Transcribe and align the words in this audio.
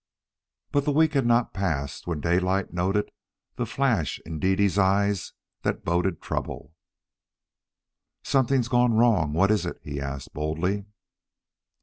But 0.71 0.85
the 0.85 0.91
week 0.91 1.13
had 1.13 1.27
not 1.27 1.53
passed, 1.53 2.07
when 2.07 2.21
Daylight 2.21 2.73
noted 2.73 3.11
the 3.57 3.67
flash 3.67 4.19
in 4.25 4.39
Dede's 4.39 4.79
eyes 4.79 5.33
that 5.61 5.85
boded 5.85 6.23
trouble. 6.23 6.73
"Something's 8.23 8.67
gone 8.67 8.93
wrong 8.95 9.31
what 9.31 9.51
is 9.51 9.63
it?" 9.63 9.79
he 9.83 10.01
asked 10.01 10.33
boldly. 10.33 10.85